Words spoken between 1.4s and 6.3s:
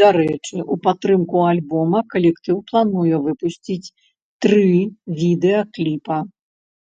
альбома калектыў плануе выпусціць тры відэакліпа.